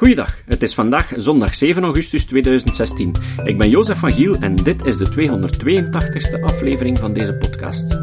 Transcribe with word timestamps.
Goeiedag, 0.00 0.42
het 0.46 0.62
is 0.62 0.74
vandaag 0.74 1.12
zondag 1.16 1.54
7 1.54 1.82
augustus 1.82 2.24
2016. 2.24 3.14
Ik 3.44 3.58
ben 3.58 3.68
Jozef 3.70 3.98
van 3.98 4.12
Giel 4.12 4.34
en 4.34 4.56
dit 4.56 4.84
is 4.84 4.96
de 4.96 5.08
282ste 5.10 6.40
aflevering 6.40 6.98
van 6.98 7.12
deze 7.12 7.34
podcast. 7.34 7.98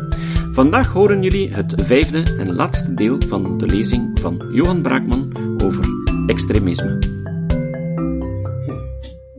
Vandaag 0.51 0.93
horen 0.93 1.23
jullie 1.23 1.53
het 1.53 1.73
vijfde 1.75 2.23
en 2.39 2.55
laatste 2.55 2.93
deel 2.93 3.21
van 3.27 3.57
de 3.57 3.65
lezing 3.65 4.19
van 4.19 4.49
Johan 4.51 4.81
Braakman 4.81 5.37
over 5.63 5.85
extremisme. 6.27 6.99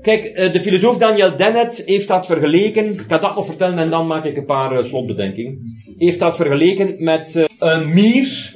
Kijk, 0.02 0.24
eh, 0.24 0.52
de 0.52 0.60
filosoof 0.60 0.96
Daniel 0.98 1.36
Dennett 1.36 1.82
heeft 1.86 2.08
dat 2.08 2.26
vergeleken. 2.26 2.92
Ik 2.92 3.04
ga 3.08 3.18
dat 3.18 3.34
nog 3.34 3.46
vertellen 3.46 3.78
en 3.78 3.90
dan 3.90 4.06
maak 4.06 4.24
ik 4.24 4.36
een 4.36 4.44
paar 4.44 4.78
eh, 4.78 4.84
slotbedenkingen. 4.84 5.82
Heeft 5.98 6.18
dat 6.18 6.36
vergeleken 6.36 7.04
met 7.04 7.36
eh, 7.36 7.44
een 7.58 7.94
mier 7.94 8.54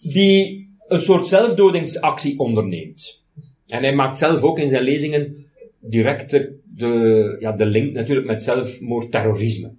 die 0.00 0.67
een 0.88 1.00
soort 1.00 1.26
zelfdodingsactie 1.26 2.38
onderneemt. 2.38 3.22
En 3.66 3.82
hij 3.82 3.94
maakt 3.94 4.18
zelf 4.18 4.42
ook 4.42 4.58
in 4.58 4.68
zijn 4.68 4.82
lezingen 4.82 5.46
direct 5.80 6.30
de, 6.76 7.36
ja, 7.40 7.52
de 7.52 7.66
link 7.66 7.92
natuurlijk 7.92 8.26
met 8.26 8.42
zelfmoordterrorisme. 8.42 9.70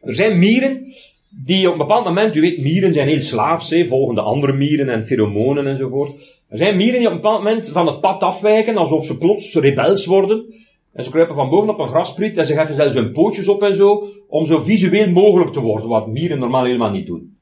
Er 0.00 0.14
zijn 0.14 0.38
mieren 0.38 0.94
die 1.44 1.66
op 1.66 1.72
een 1.72 1.78
bepaald 1.78 2.04
moment, 2.04 2.34
u 2.34 2.40
weet, 2.40 2.60
mieren 2.60 2.92
zijn 2.92 3.08
heel 3.08 3.20
slaafs, 3.20 3.70
hè, 3.70 3.86
volgende 3.86 4.20
andere 4.20 4.52
mieren 4.52 4.88
en 4.88 5.04
pheromonen 5.04 5.66
enzovoort. 5.66 6.38
Er 6.48 6.58
zijn 6.58 6.76
mieren 6.76 6.98
die 6.98 7.06
op 7.06 7.14
een 7.14 7.20
bepaald 7.20 7.42
moment 7.42 7.68
van 7.68 7.86
het 7.86 8.00
pad 8.00 8.22
afwijken, 8.22 8.76
alsof 8.76 9.04
ze 9.04 9.16
plots 9.16 9.54
rebels 9.54 10.06
worden. 10.06 10.54
En 10.92 11.04
ze 11.04 11.10
kruipen 11.10 11.34
van 11.34 11.50
boven 11.50 11.68
op 11.68 11.78
een 11.78 11.88
graspriet 11.88 12.36
en 12.36 12.46
ze 12.46 12.54
geven 12.54 12.74
zelfs 12.74 12.94
hun 12.94 13.12
pootjes 13.12 13.48
op 13.48 13.62
en 13.62 13.74
zo, 13.74 14.08
om 14.28 14.46
zo 14.46 14.58
visueel 14.58 15.10
mogelijk 15.10 15.52
te 15.52 15.60
worden, 15.60 15.88
wat 15.88 16.06
mieren 16.06 16.38
normaal 16.38 16.64
helemaal 16.64 16.90
niet 16.90 17.06
doen. 17.06 17.37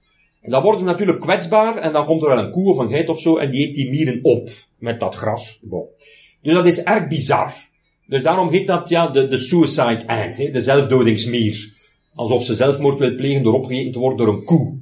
Dan 0.49 0.63
worden 0.63 0.81
ze 0.81 0.87
natuurlijk 0.87 1.21
kwetsbaar 1.21 1.77
en 1.77 1.93
dan 1.93 2.07
komt 2.07 2.23
er 2.23 2.29
wel 2.29 2.39
een 2.39 2.51
koe 2.51 2.69
of 2.69 2.79
een 2.79 2.89
geit 2.89 3.09
of 3.09 3.21
zo 3.21 3.37
en 3.37 3.51
die 3.51 3.69
eet 3.69 3.75
die 3.75 3.91
mieren 3.91 4.19
op 4.23 4.51
met 4.79 5.01
dat 5.01 5.15
gras. 5.15 5.59
Bon. 5.63 5.85
Dus 6.43 6.55
dat 6.55 6.67
is 6.67 6.83
erg 6.83 7.09
bizar. 7.09 7.53
Dus 8.07 8.23
daarom 8.23 8.51
heet 8.51 8.67
dat 8.67 8.89
ja 8.89 9.09
de, 9.09 9.27
de 9.27 9.37
suicide 9.37 10.03
ant, 10.07 10.37
hè, 10.37 10.51
de 10.51 10.63
zelfdodingsmier. 10.63 11.73
Alsof 12.15 12.45
ze 12.45 12.55
zelfmoord 12.55 12.99
wil 12.99 13.17
plegen 13.17 13.43
door 13.43 13.55
opgegeten 13.55 13.93
te 13.93 13.99
worden 13.99 14.27
door 14.27 14.35
een 14.35 14.45
koe. 14.45 14.79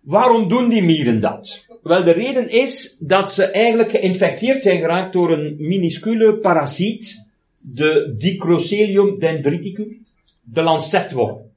Waarom 0.00 0.48
doen 0.48 0.68
die 0.68 0.82
mieren 0.82 1.20
dat? 1.20 1.66
Wel, 1.82 2.04
de 2.04 2.10
reden 2.10 2.50
is 2.50 2.96
dat 3.00 3.32
ze 3.32 3.44
eigenlijk 3.44 3.90
geïnfecteerd 3.90 4.62
zijn 4.62 4.78
geraakt 4.78 5.12
door 5.12 5.32
een 5.32 5.56
minuscule 5.58 6.34
parasiet, 6.34 7.26
de 7.56 8.14
Dicrocelium 8.18 9.18
dendriticum, 9.18 10.04
de 10.42 10.62
lancetworm. 10.62 11.51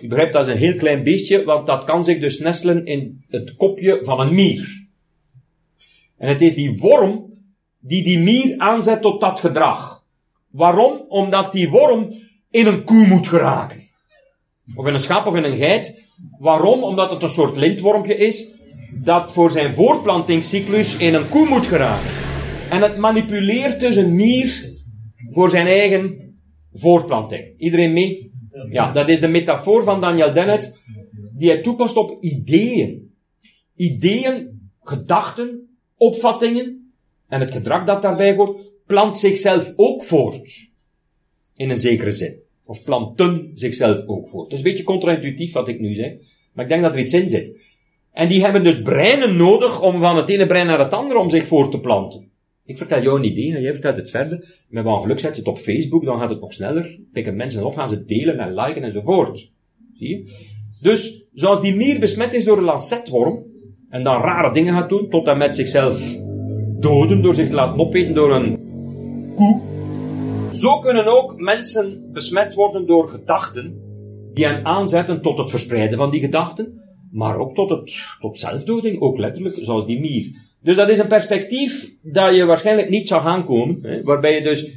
U 0.00 0.08
begrijpt, 0.08 0.32
dat 0.32 0.46
is 0.46 0.52
een 0.52 0.58
heel 0.58 0.74
klein 0.74 1.02
beestje, 1.02 1.44
want 1.44 1.66
dat 1.66 1.84
kan 1.84 2.04
zich 2.04 2.20
dus 2.20 2.38
nestelen 2.38 2.86
in 2.86 3.24
het 3.28 3.56
kopje 3.56 4.00
van 4.02 4.20
een 4.20 4.34
mier. 4.34 4.86
En 6.16 6.28
het 6.28 6.40
is 6.40 6.54
die 6.54 6.78
worm 6.78 7.32
die 7.78 8.02
die 8.04 8.18
mier 8.18 8.58
aanzet 8.58 9.02
tot 9.02 9.20
dat 9.20 9.40
gedrag. 9.40 10.04
Waarom? 10.50 11.04
Omdat 11.08 11.52
die 11.52 11.68
worm 11.68 12.14
in 12.50 12.66
een 12.66 12.84
koe 12.84 13.06
moet 13.06 13.28
geraken. 13.28 13.88
Of 14.74 14.86
in 14.86 14.94
een 14.94 15.00
schaap 15.00 15.26
of 15.26 15.34
in 15.34 15.44
een 15.44 15.56
geit. 15.56 16.04
Waarom? 16.38 16.82
Omdat 16.82 17.10
het 17.10 17.22
een 17.22 17.30
soort 17.30 17.56
lintwormpje 17.56 18.16
is 18.16 18.54
dat 18.92 19.32
voor 19.32 19.50
zijn 19.50 19.74
voortplantingscyclus 19.74 20.96
in 20.96 21.14
een 21.14 21.28
koe 21.28 21.48
moet 21.48 21.66
geraken. 21.66 22.10
En 22.70 22.82
het 22.82 22.96
manipuleert 22.96 23.80
dus 23.80 23.96
een 23.96 24.14
mier 24.14 24.70
voor 25.30 25.50
zijn 25.50 25.66
eigen 25.66 26.34
voortplanting. 26.72 27.58
Iedereen 27.58 27.92
mee? 27.92 28.30
Ja, 28.70 28.92
dat 28.92 29.08
is 29.08 29.20
de 29.20 29.28
metafoor 29.28 29.84
van 29.84 30.00
Daniel 30.00 30.32
Dennett, 30.32 30.80
die 31.36 31.50
hij 31.50 31.62
toepast 31.62 31.96
op 31.96 32.22
ideeën. 32.22 33.14
Ideeën, 33.76 34.70
gedachten, 34.80 35.78
opvattingen, 35.96 36.92
en 37.28 37.40
het 37.40 37.50
gedrag 37.50 37.86
dat 37.86 38.02
daarbij 38.02 38.34
hoort, 38.34 38.60
plant 38.86 39.18
zichzelf 39.18 39.72
ook 39.76 40.04
voort. 40.04 40.70
In 41.56 41.70
een 41.70 41.78
zekere 41.78 42.12
zin. 42.12 42.36
Of 42.64 42.84
planten 42.84 43.50
zichzelf 43.54 44.06
ook 44.06 44.28
voort. 44.28 44.44
Het 44.44 44.52
is 44.52 44.58
een 44.58 44.70
beetje 44.70 44.84
contra-intuïtief 44.84 45.52
wat 45.52 45.68
ik 45.68 45.80
nu 45.80 45.94
zeg, 45.94 46.12
maar 46.52 46.64
ik 46.64 46.70
denk 46.70 46.82
dat 46.82 46.92
er 46.92 46.98
iets 46.98 47.12
in 47.12 47.28
zit. 47.28 47.64
En 48.12 48.28
die 48.28 48.42
hebben 48.42 48.64
dus 48.64 48.82
breinen 48.82 49.36
nodig 49.36 49.82
om 49.82 50.00
van 50.00 50.16
het 50.16 50.28
ene 50.28 50.46
brein 50.46 50.66
naar 50.66 50.78
het 50.78 50.92
andere 50.92 51.18
om 51.18 51.30
zich 51.30 51.46
voor 51.46 51.70
te 51.70 51.80
planten. 51.80 52.30
Ik 52.66 52.76
vertel 52.76 53.02
jou 53.02 53.18
een 53.18 53.24
idee 53.24 53.54
en 53.54 53.62
jij 53.62 53.72
vertelt 53.72 53.96
het 53.96 54.10
verder. 54.10 54.64
Met 54.68 54.84
wat 54.84 55.02
geluk 55.02 55.18
zet 55.18 55.32
je 55.32 55.38
het 55.38 55.48
op 55.48 55.58
Facebook, 55.58 56.04
dan 56.04 56.18
gaat 56.18 56.30
het 56.30 56.40
nog 56.40 56.52
sneller. 56.52 56.98
Pikken 57.12 57.36
mensen 57.36 57.64
op, 57.64 57.74
gaan 57.74 57.88
ze 57.88 58.04
delen 58.04 58.38
en 58.38 58.54
liken 58.54 58.82
enzovoort. 58.82 59.50
Zie 59.94 60.08
je? 60.08 60.32
Dus, 60.82 61.28
zoals 61.34 61.60
die 61.60 61.76
mier 61.76 62.00
besmet 62.00 62.34
is 62.34 62.44
door 62.44 62.58
een 62.58 62.64
lancetworm, 62.64 63.44
en 63.88 64.02
dan 64.02 64.22
rare 64.22 64.52
dingen 64.52 64.74
gaat 64.74 64.88
doen, 64.88 65.08
tot 65.08 65.26
en 65.26 65.38
met 65.38 65.54
zichzelf 65.54 66.16
doden, 66.78 67.22
door 67.22 67.34
zich 67.34 67.48
te 67.48 67.54
laten 67.54 67.80
opeten 67.80 68.14
door 68.14 68.34
een 68.34 68.58
koe. 69.34 69.60
Zo 70.52 70.78
kunnen 70.78 71.06
ook 71.06 71.40
mensen 71.40 72.10
besmet 72.12 72.54
worden 72.54 72.86
door 72.86 73.08
gedachten, 73.08 73.80
die 74.34 74.46
hen 74.46 74.64
aanzetten 74.64 75.22
tot 75.22 75.38
het 75.38 75.50
verspreiden 75.50 75.98
van 75.98 76.10
die 76.10 76.20
gedachten, 76.20 76.80
maar 77.10 77.38
ook 77.38 77.54
tot, 77.54 77.70
het, 77.70 77.92
tot 78.20 78.38
zelfdoding, 78.38 79.00
ook 79.00 79.18
letterlijk, 79.18 79.58
zoals 79.60 79.86
die 79.86 80.00
mier. 80.00 80.45
Dus 80.66 80.76
dat 80.76 80.88
is 80.88 80.98
een 80.98 81.06
perspectief 81.06 81.90
dat 82.02 82.34
je 82.34 82.44
waarschijnlijk 82.44 82.88
niet 82.88 83.08
zou 83.08 83.24
aankomen, 83.24 83.78
hè, 83.82 84.02
waarbij 84.02 84.34
je 84.34 84.42
dus, 84.42 84.70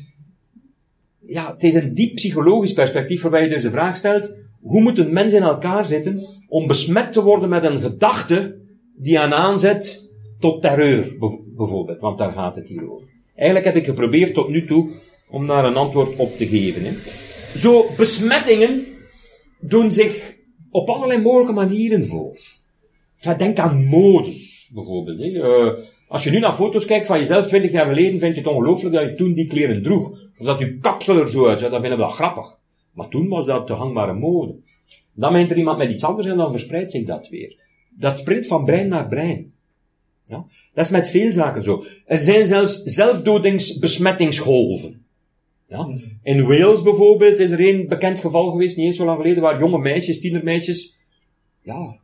ja, 1.19 1.51
het 1.53 1.63
is 1.63 1.73
een 1.73 1.93
diep 1.93 2.15
psychologisch 2.15 2.73
perspectief 2.73 3.21
waarbij 3.21 3.43
je 3.43 3.49
dus 3.49 3.61
de 3.61 3.71
vraag 3.71 3.97
stelt, 3.97 4.33
hoe 4.61 4.81
moet 4.81 4.97
een 4.97 5.13
mens 5.13 5.33
in 5.33 5.41
elkaar 5.41 5.85
zitten 5.85 6.23
om 6.47 6.67
besmet 6.67 7.13
te 7.13 7.23
worden 7.23 7.49
met 7.49 7.63
een 7.63 7.79
gedachte 7.79 8.57
die 8.95 9.19
aan 9.19 9.33
aanzet 9.33 10.11
tot 10.39 10.61
terreur, 10.61 11.15
bijvoorbeeld, 11.55 11.99
want 11.99 12.17
daar 12.17 12.31
gaat 12.31 12.55
het 12.55 12.67
hier 12.67 12.91
over. 12.91 13.07
Eigenlijk 13.35 13.65
heb 13.65 13.75
ik 13.75 13.85
geprobeerd 13.85 14.33
tot 14.33 14.49
nu 14.49 14.65
toe 14.65 14.89
om 15.29 15.47
daar 15.47 15.65
een 15.65 15.77
antwoord 15.77 16.15
op 16.15 16.37
te 16.37 16.47
geven. 16.47 16.83
Hè. 16.83 16.93
Zo, 17.57 17.85
besmettingen 17.97 18.85
doen 19.59 19.91
zich 19.91 20.37
op 20.71 20.89
allerlei 20.89 21.21
mogelijke 21.21 21.53
manieren 21.53 22.05
voor. 22.05 22.37
denk 23.37 23.59
aan 23.59 23.85
modes, 23.85 24.58
bijvoorbeeld. 24.73 25.19
Hè. 25.19 25.25
Uh, 25.25 25.73
als 26.07 26.23
je 26.23 26.31
nu 26.31 26.39
naar 26.39 26.53
foto's 26.53 26.85
kijkt 26.85 27.07
van 27.07 27.19
jezelf 27.19 27.47
20 27.47 27.71
jaar 27.71 27.85
geleden, 27.85 28.19
vind 28.19 28.35
je 28.35 28.41
het 28.41 28.49
ongelooflijk 28.49 28.95
dat 28.95 29.09
je 29.09 29.15
toen 29.15 29.31
die 29.31 29.47
kleren 29.47 29.83
droeg. 29.83 30.09
Of 30.39 30.45
dat 30.45 30.59
je 30.59 30.77
kapsel 30.77 31.17
er 31.17 31.29
zo 31.29 31.47
uitzag, 31.47 31.69
dat 31.69 31.79
vinden 31.79 31.97
we 31.97 32.05
wel 32.05 32.13
grappig. 32.13 32.57
Maar 32.93 33.07
toen 33.07 33.27
was 33.27 33.45
dat 33.45 33.67
de 33.67 33.73
hangbare 33.73 34.13
mode. 34.13 34.55
Dan 35.13 35.33
meent 35.33 35.51
er 35.51 35.57
iemand 35.57 35.77
met 35.77 35.91
iets 35.91 36.03
anders 36.03 36.27
en 36.27 36.37
dan 36.37 36.51
verspreidt 36.51 36.91
zich 36.91 37.05
dat 37.05 37.29
weer. 37.29 37.55
Dat 37.89 38.17
springt 38.17 38.47
van 38.47 38.65
brein 38.65 38.87
naar 38.87 39.07
brein. 39.07 39.53
Ja? 40.23 40.45
Dat 40.73 40.85
is 40.85 40.91
met 40.91 41.09
veel 41.09 41.31
zaken 41.31 41.63
zo. 41.63 41.83
Er 42.05 42.19
zijn 42.19 42.45
zelfs 42.45 42.83
zelfdodingsbesmettingsgolven. 42.83 45.05
Ja? 45.67 45.87
In 46.23 46.47
Wales 46.47 46.81
bijvoorbeeld 46.81 47.39
is 47.39 47.51
er 47.51 47.67
een 47.67 47.87
bekend 47.87 48.19
geval 48.19 48.51
geweest, 48.51 48.77
niet 48.77 48.85
eens 48.85 48.97
zo 48.97 49.05
lang 49.05 49.21
geleden, 49.21 49.43
waar 49.43 49.59
jonge 49.59 49.77
meisjes, 49.77 50.19
tienermeisjes, 50.19 50.97
ja, 51.61 51.99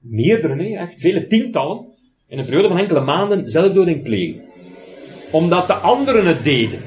meerdere, 0.00 0.54
nee, 0.54 0.76
echt 0.76 1.00
vele 1.00 1.26
tientallen, 1.26 1.84
in 2.28 2.38
een 2.38 2.44
periode 2.44 2.68
van 2.68 2.78
enkele 2.78 3.00
maanden 3.00 3.48
zelfdoding 3.48 4.02
plegen. 4.02 4.42
Omdat 5.30 5.66
de 5.66 5.74
anderen 5.74 6.26
het 6.26 6.44
deden. 6.44 6.82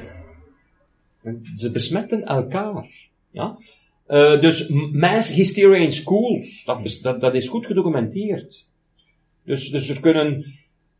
En 1.22 1.42
ze 1.54 1.70
besmetten 1.70 2.24
elkaar. 2.24 2.86
Ja? 3.30 3.58
Uh, 4.08 4.40
dus 4.40 4.68
mass 4.92 5.32
hysteria 5.32 5.76
in 5.76 5.92
schools, 5.92 6.64
dat, 6.64 7.20
dat, 7.20 7.34
is 7.34 7.48
goed 7.48 7.66
gedocumenteerd. 7.66 8.68
Dus, 9.44 9.70
dus 9.70 9.88
er 9.88 10.00
kunnen 10.00 10.54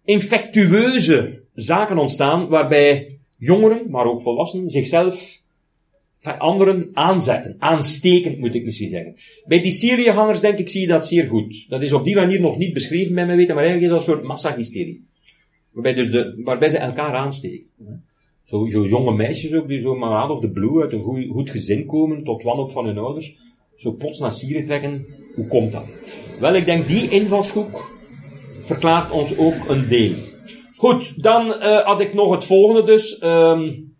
infectueuze 0.04 1.42
zaken 1.54 1.98
ontstaan 1.98 2.48
waarbij 2.48 3.18
jongeren, 3.36 3.90
maar 3.90 4.06
ook 4.06 4.22
volwassenen, 4.22 4.70
zichzelf 4.70 5.42
anderen 6.32 6.90
aanzetten. 6.92 7.56
Aanstekend 7.58 8.38
moet 8.38 8.54
ik 8.54 8.64
misschien 8.64 8.88
zeggen. 8.88 9.14
Bij 9.46 9.62
die 9.62 9.72
Syriëgangers 9.72 10.40
denk 10.40 10.58
ik 10.58 10.68
zie 10.68 10.80
je 10.80 10.86
dat 10.86 11.06
zeer 11.06 11.28
goed. 11.28 11.66
Dat 11.68 11.82
is 11.82 11.92
op 11.92 12.04
die 12.04 12.14
manier 12.14 12.40
nog 12.40 12.56
niet 12.56 12.72
beschreven 12.72 13.14
bij 13.14 13.26
mij 13.26 13.36
weten, 13.36 13.54
maar 13.54 13.64
eigenlijk 13.64 13.92
is 13.92 13.98
dat 13.98 14.08
een 14.08 14.14
soort 14.14 14.28
massahysterie. 14.28 15.04
Waarbij, 15.72 15.94
dus 15.94 16.10
de, 16.10 16.40
waarbij 16.44 16.68
ze 16.68 16.78
elkaar 16.78 17.14
aansteken. 17.14 17.66
Zo, 18.44 18.66
zo 18.66 18.86
jonge 18.86 19.14
meisjes 19.14 19.52
ook, 19.52 19.68
die 19.68 19.80
zo 19.80 19.94
maar 19.94 20.10
out 20.10 20.30
of 20.30 20.40
the 20.40 20.50
blue 20.50 20.82
uit 20.82 20.92
een 20.92 21.00
goed, 21.00 21.26
goed 21.30 21.50
gezin 21.50 21.86
komen, 21.86 22.24
tot 22.24 22.42
wanhoop 22.42 22.70
van 22.70 22.86
hun 22.86 22.98
ouders, 22.98 23.34
zo 23.76 23.92
plots 23.92 24.18
naar 24.18 24.32
Syrië 24.32 24.64
trekken. 24.64 25.06
Hoe 25.34 25.46
komt 25.46 25.72
dat? 25.72 25.86
Wel, 26.40 26.54
ik 26.54 26.64
denk 26.64 26.86
die 26.86 27.08
invalshoek 27.08 27.90
verklaart 28.62 29.10
ons 29.10 29.38
ook 29.38 29.68
een 29.68 29.88
deel. 29.88 30.12
Goed, 30.76 31.22
dan 31.22 31.46
uh, 31.46 31.80
had 31.80 32.00
ik 32.00 32.14
nog 32.14 32.30
het 32.30 32.44
volgende 32.44 32.82
dus. 32.82 33.22
Um, 33.22 33.93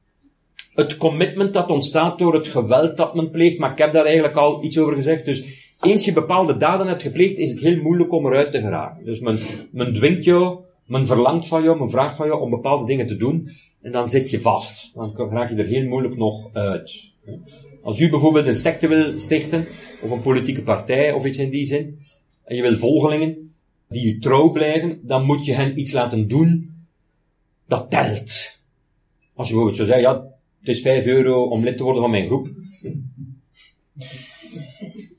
het 0.74 0.96
commitment 0.96 1.52
dat 1.52 1.70
ontstaat 1.70 2.18
door 2.18 2.34
het 2.34 2.46
geweld 2.46 2.96
dat 2.96 3.14
men 3.14 3.30
pleegt, 3.30 3.58
maar 3.58 3.70
ik 3.70 3.78
heb 3.78 3.92
daar 3.92 4.04
eigenlijk 4.04 4.36
al 4.36 4.64
iets 4.64 4.78
over 4.78 4.94
gezegd. 4.94 5.24
Dus 5.24 5.44
eens 5.80 6.04
je 6.04 6.12
bepaalde 6.12 6.56
daden 6.56 6.86
hebt 6.86 7.02
gepleegd, 7.02 7.38
is 7.38 7.50
het 7.50 7.60
heel 7.60 7.82
moeilijk 7.82 8.12
om 8.12 8.26
eruit 8.26 8.50
te 8.50 8.60
geraken. 8.60 9.04
Dus 9.04 9.20
men, 9.20 9.38
men 9.70 9.94
dwingt 9.94 10.24
jou, 10.24 10.58
men 10.84 11.06
verlangt 11.06 11.46
van 11.46 11.62
jou, 11.62 11.78
men 11.78 11.90
vraagt 11.90 12.16
van 12.16 12.26
jou 12.26 12.40
om 12.40 12.50
bepaalde 12.50 12.86
dingen 12.86 13.06
te 13.06 13.16
doen, 13.16 13.50
en 13.82 13.92
dan 13.92 14.08
zit 14.08 14.30
je 14.30 14.40
vast. 14.40 14.90
Dan 14.94 15.28
raak 15.30 15.50
je 15.50 15.56
er 15.56 15.66
heel 15.66 15.86
moeilijk 15.86 16.16
nog 16.16 16.48
uit. 16.52 17.12
Als 17.82 18.00
u 18.00 18.10
bijvoorbeeld 18.10 18.46
een 18.46 18.54
secte 18.54 18.88
wil 18.88 19.18
stichten, 19.18 19.66
of 20.02 20.10
een 20.10 20.20
politieke 20.20 20.62
partij, 20.62 21.12
of 21.12 21.24
iets 21.24 21.38
in 21.38 21.50
die 21.50 21.66
zin, 21.66 21.98
en 22.44 22.56
je 22.56 22.62
wil 22.62 22.76
volgelingen, 22.76 23.54
die 23.88 24.06
je 24.06 24.18
trouw 24.18 24.50
blijven, 24.50 25.00
dan 25.02 25.24
moet 25.24 25.46
je 25.46 25.54
hen 25.54 25.78
iets 25.78 25.92
laten 25.92 26.28
doen 26.28 26.70
dat 27.66 27.90
telt. 27.90 28.58
Als 29.34 29.48
je 29.48 29.54
bijvoorbeeld 29.54 29.76
zou 29.76 29.88
zeggen, 29.88 30.10
ja, 30.10 30.33
het 30.64 30.76
is 30.76 30.82
5 30.82 31.06
euro 31.06 31.42
om 31.42 31.62
lid 31.62 31.76
te 31.76 31.82
worden 31.82 32.02
van 32.02 32.10
mijn 32.10 32.26
groep. 32.26 32.48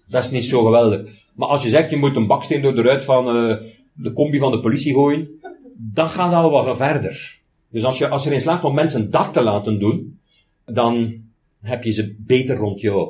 Dat 0.08 0.24
is 0.24 0.30
niet 0.30 0.44
zo 0.44 0.64
geweldig. 0.64 1.02
Maar 1.34 1.48
als 1.48 1.64
je 1.64 1.70
zegt, 1.70 1.90
je 1.90 1.98
moet 1.98 2.16
een 2.16 2.28
baksteen 2.28 2.62
door 2.62 2.76
de 2.76 2.82
ruit 2.82 3.04
van 3.04 3.36
uh, 3.36 3.56
de 3.94 4.14
combi 4.14 4.38
van 4.38 4.52
de 4.52 4.60
politie 4.60 4.94
gooien, 4.94 5.40
dan 5.78 6.10
gaat 6.10 6.32
dat 6.32 6.42
wel 6.42 6.64
wat 6.64 6.78
verder. 6.78 7.40
Dus 7.72 7.84
als 7.84 7.98
je, 7.98 8.08
als 8.08 8.26
erin 8.26 8.42
slaagt 8.42 8.64
om 8.64 8.76
mensen 8.76 9.12
dat 9.12 9.34
te 9.34 9.42
laten 9.42 9.80
doen, 9.80 10.20
dan 10.66 11.14
heb 11.62 11.84
je 11.84 11.92
ze 11.92 12.16
beter 12.18 12.56
rond 12.56 12.82
jou. 12.82 13.10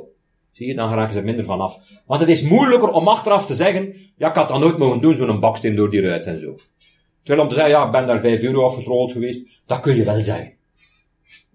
Zie 0.51 0.67
je, 0.67 0.75
dan 0.75 0.93
raken 0.93 1.13
ze 1.13 1.19
er 1.19 1.25
minder 1.25 1.45
van 1.45 1.61
af. 1.61 1.79
Want 2.05 2.19
het 2.19 2.29
is 2.29 2.41
moeilijker 2.41 2.89
om 2.89 3.07
achteraf 3.07 3.45
te 3.45 3.53
zeggen, 3.53 3.93
ja, 4.17 4.29
ik 4.29 4.35
had 4.35 4.47
dat 4.47 4.59
nooit 4.59 4.77
mogen 4.77 5.01
doen, 5.01 5.15
zo'n 5.15 5.39
baksteen 5.39 5.75
door 5.75 5.89
die 5.89 6.01
ruit 6.01 6.25
en 6.25 6.39
zo. 6.39 6.55
Terwijl 7.23 7.47
om 7.47 7.49
te 7.49 7.55
zeggen, 7.55 7.73
ja, 7.73 7.85
ik 7.85 7.91
ben 7.91 8.07
daar 8.07 8.19
5 8.19 8.41
euro 8.41 8.63
afgetrold 8.63 9.11
geweest, 9.11 9.47
dat 9.65 9.79
kun 9.79 9.95
je 9.95 10.03
wel 10.03 10.21
zeggen. 10.21 10.54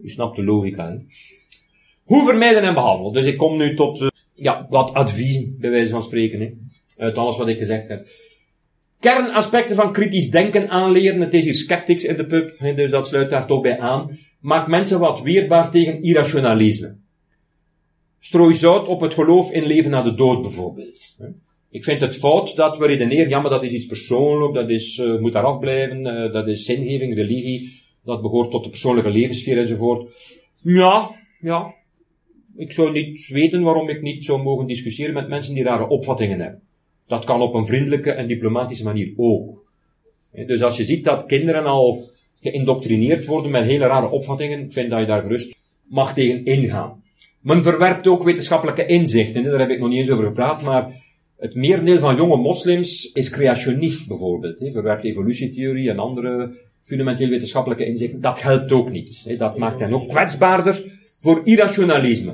Je 0.02 0.10
snapt 0.10 0.36
de 0.36 0.44
logica, 0.44 0.86
hè? 0.86 0.96
Hoe 2.02 2.24
vermijden 2.24 2.62
en 2.62 2.74
behandelen? 2.74 3.12
Dus 3.12 3.24
ik 3.24 3.36
kom 3.36 3.56
nu 3.56 3.76
tot, 3.76 4.00
uh, 4.00 4.08
ja, 4.34 4.66
wat 4.68 4.94
adviezen, 4.94 5.56
bij 5.58 5.70
wijze 5.70 5.90
van 5.90 6.02
spreken, 6.02 6.40
hè? 6.40 6.50
Uit 6.96 7.18
alles 7.18 7.36
wat 7.36 7.48
ik 7.48 7.58
gezegd 7.58 7.88
heb. 7.88 8.08
Kernaspecten 9.00 9.76
van 9.76 9.92
kritisch 9.92 10.30
denken 10.30 10.68
aanleren. 10.68 11.20
Het 11.20 11.34
is 11.34 11.44
hier 11.44 11.54
sceptics 11.54 12.04
in 12.04 12.16
de 12.16 12.26
pub, 12.26 12.54
hè, 12.58 12.74
dus 12.74 12.90
dat 12.90 13.06
sluit 13.06 13.30
daar 13.30 13.46
toch 13.46 13.60
bij 13.60 13.78
aan. 13.78 14.18
Maak 14.40 14.68
mensen 14.68 14.98
wat 14.98 15.22
weerbaar 15.22 15.70
tegen 15.70 16.02
irrationalisme. 16.02 16.96
Strooi 18.18 18.54
zout 18.54 18.88
op 18.88 19.00
het 19.00 19.14
geloof 19.14 19.52
in 19.52 19.66
leven 19.66 19.90
na 19.90 20.02
de 20.02 20.14
dood, 20.14 20.42
bijvoorbeeld. 20.42 21.16
Ik 21.70 21.84
vind 21.84 22.00
het 22.00 22.16
fout 22.16 22.56
dat 22.56 22.78
we 22.78 22.86
redeneren, 22.86 23.28
ja, 23.28 23.40
maar 23.40 23.50
dat 23.50 23.62
is 23.62 23.72
iets 23.72 23.86
persoonlijk, 23.86 24.54
dat 24.54 24.70
is, 24.70 24.98
uh, 24.98 25.20
moet 25.20 25.32
daar 25.32 25.44
afblijven, 25.44 26.06
uh, 26.06 26.32
dat 26.32 26.48
is 26.48 26.64
zingeving, 26.64 27.14
religie, 27.14 27.79
dat 28.04 28.22
behoort 28.22 28.50
tot 28.50 28.64
de 28.64 28.70
persoonlijke 28.70 29.10
levenssfeer 29.10 29.58
enzovoort. 29.58 30.10
Ja, 30.62 31.10
ja. 31.40 31.74
Ik 32.56 32.72
zou 32.72 32.92
niet 32.92 33.26
weten 33.26 33.62
waarom 33.62 33.88
ik 33.88 34.02
niet 34.02 34.24
zou 34.24 34.42
mogen 34.42 34.66
discussiëren 34.66 35.14
met 35.14 35.28
mensen 35.28 35.54
die 35.54 35.62
rare 35.62 35.88
opvattingen 35.88 36.40
hebben. 36.40 36.62
Dat 37.06 37.24
kan 37.24 37.40
op 37.40 37.54
een 37.54 37.66
vriendelijke 37.66 38.10
en 38.10 38.26
diplomatische 38.26 38.84
manier 38.84 39.12
ook. 39.16 39.68
Dus 40.46 40.62
als 40.62 40.76
je 40.76 40.84
ziet 40.84 41.04
dat 41.04 41.26
kinderen 41.26 41.64
al 41.64 42.10
geïndoctrineerd 42.40 43.26
worden 43.26 43.50
met 43.50 43.64
hele 43.64 43.86
rare 43.86 44.10
opvattingen, 44.10 44.72
vind 44.72 44.90
dat 44.90 45.00
je 45.00 45.06
daar 45.06 45.22
gerust 45.22 45.54
mag 45.82 46.14
tegen 46.14 46.44
ingaan. 46.44 47.02
Men 47.40 47.62
verwerpt 47.62 48.06
ook 48.06 48.22
wetenschappelijke 48.22 48.86
inzichten, 48.86 49.42
daar 49.42 49.58
heb 49.58 49.70
ik 49.70 49.78
nog 49.78 49.88
niet 49.88 49.98
eens 49.98 50.10
over 50.10 50.24
gepraat, 50.24 50.62
maar 50.62 51.09
het 51.40 51.54
merendeel 51.54 51.98
van 51.98 52.16
jonge 52.16 52.36
moslims 52.36 53.12
is 53.12 53.30
creationist 53.30 54.08
bijvoorbeeld. 54.08 54.56
Verwerpt 54.58 55.04
evolutietheorie 55.04 55.90
en 55.90 55.98
andere 55.98 56.50
fundamenteel 56.80 57.28
wetenschappelijke 57.28 57.84
inzichten. 57.84 58.20
Dat 58.20 58.42
helpt 58.42 58.72
ook 58.72 58.90
niet. 58.90 59.38
Dat 59.38 59.58
maakt 59.58 59.80
hen 59.80 59.94
ook 59.94 60.08
kwetsbaarder 60.08 60.84
voor 61.20 61.40
irrationalisme. 61.44 62.32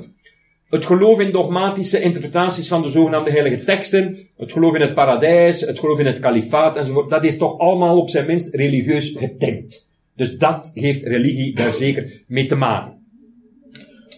Het 0.69 0.85
geloof 0.85 1.19
in 1.19 1.31
dogmatische 1.31 2.01
interpretaties 2.01 2.67
van 2.67 2.81
de 2.81 2.89
zogenaamde 2.89 3.31
heilige 3.31 3.63
teksten, 3.63 4.17
het 4.37 4.51
geloof 4.51 4.75
in 4.75 4.81
het 4.81 4.93
paradijs, 4.93 5.61
het 5.61 5.79
geloof 5.79 5.99
in 5.99 6.05
het 6.05 6.19
kalifaat 6.19 6.77
enzovoort, 6.77 7.09
dat 7.09 7.23
is 7.23 7.37
toch 7.37 7.57
allemaal 7.57 7.99
op 7.99 8.09
zijn 8.09 8.25
minst 8.25 8.55
religieus 8.55 9.13
getint. 9.17 9.87
Dus 10.15 10.37
dat 10.37 10.71
heeft 10.73 11.03
religie 11.03 11.55
daar 11.55 11.73
zeker 11.73 12.23
mee 12.27 12.45
te 12.45 12.55
maken. 12.55 12.93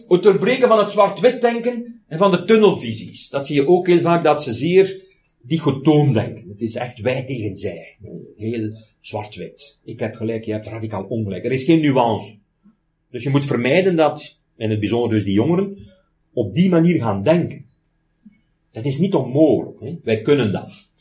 Het 0.07 0.23
doorbreken 0.23 0.67
van 0.67 0.77
het 0.79 0.91
zwart-wit 0.91 1.41
denken 1.41 1.98
en 2.09 2.17
van 2.17 2.31
de 2.31 2.43
tunnelvisies. 2.43 3.29
Dat 3.29 3.47
zie 3.47 3.55
je 3.55 3.67
ook 3.67 3.87
heel 3.87 4.01
vaak, 4.01 4.23
dat 4.23 4.43
ze 4.43 4.53
zeer 4.53 5.01
dichotoom 5.41 6.13
denken. 6.13 6.49
Het 6.49 6.61
is 6.61 6.75
echt 6.75 6.99
wij 6.99 7.25
tegen 7.25 7.57
zij. 7.57 7.97
Heel 8.37 8.77
zwart-wit. 8.99 9.79
Ik 9.83 9.99
heb 9.99 10.15
gelijk, 10.15 10.43
je 10.43 10.51
hebt 10.51 10.67
radicaal 10.67 11.03
ongelijk. 11.03 11.45
Er 11.45 11.51
is 11.51 11.63
geen 11.63 11.81
nuance. 11.81 12.37
Dus 13.11 13.23
je 13.23 13.29
moet 13.29 13.45
vermijden 13.45 13.95
dat, 13.95 14.39
in 14.57 14.69
het 14.69 14.79
bijzonder 14.79 15.09
dus 15.09 15.23
die 15.23 15.33
jongeren, 15.33 15.77
op 16.33 16.53
die 16.53 16.69
manier 16.69 16.99
gaan 16.99 17.23
denken. 17.23 17.65
Dat 18.71 18.85
is 18.85 18.97
niet 18.97 19.13
onmogelijk. 19.13 19.79
Hè? 19.79 19.99
Wij 20.03 20.21
kunnen 20.21 20.51
dat. 20.51 20.91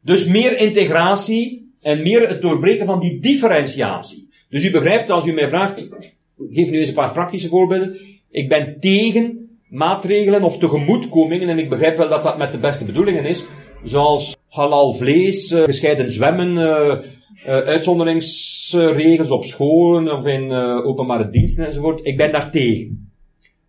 Dus 0.00 0.26
meer 0.26 0.58
integratie 0.58 1.72
en 1.80 2.02
meer 2.02 2.28
het 2.28 2.42
doorbreken 2.42 2.86
van 2.86 3.00
die 3.00 3.20
differentiatie. 3.20 4.28
Dus 4.48 4.64
u 4.64 4.70
begrijpt, 4.70 5.10
als 5.10 5.26
u 5.26 5.32
mij 5.32 5.48
vraagt, 5.48 5.88
geef 6.36 6.70
nu 6.70 6.78
eens 6.78 6.88
een 6.88 6.94
paar 6.94 7.12
praktische 7.12 7.48
voorbeelden. 7.48 8.00
Ik 8.30 8.48
ben 8.48 8.76
tegen 8.80 9.43
maatregelen 9.74 10.42
of 10.42 10.58
tegemoetkomingen, 10.58 11.48
en 11.48 11.58
ik 11.58 11.68
begrijp 11.68 11.96
wel 11.96 12.08
dat 12.08 12.22
dat 12.22 12.38
met 12.38 12.52
de 12.52 12.58
beste 12.58 12.84
bedoelingen 12.84 13.24
is, 13.24 13.46
zoals 13.84 14.36
halal 14.48 14.92
vlees, 14.92 15.52
uh, 15.52 15.62
gescheiden 15.62 16.10
zwemmen, 16.10 16.48
uh, 16.48 16.66
uh, 16.66 17.00
uitzonderingsregels 17.46 19.30
op 19.30 19.44
scholen 19.44 20.16
of 20.16 20.26
in 20.26 20.52
openbare 20.84 21.30
diensten 21.30 21.66
enzovoort. 21.66 22.06
Ik 22.06 22.16
ben 22.16 22.32
daar 22.32 22.50
tegen 22.50 23.04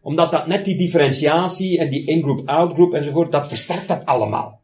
omdat 0.05 0.31
dat 0.31 0.47
net 0.47 0.65
die 0.65 0.77
differentiatie 0.77 1.79
en 1.79 1.89
die 1.89 2.05
in-group, 2.05 2.49
out-group 2.49 2.93
enzovoort, 2.93 3.31
dat 3.31 3.47
versterkt 3.47 3.87
dat 3.87 4.05
allemaal. 4.05 4.59